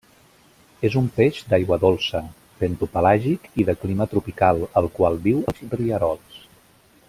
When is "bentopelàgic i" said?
2.63-3.69